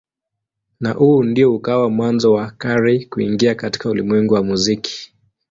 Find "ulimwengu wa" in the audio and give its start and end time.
3.89-4.43